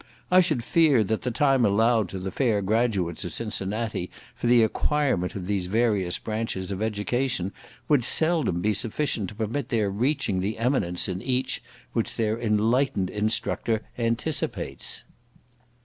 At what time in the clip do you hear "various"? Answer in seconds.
5.67-6.17